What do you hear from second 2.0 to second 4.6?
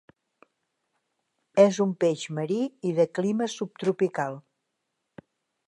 peix marí i de clima subtropical.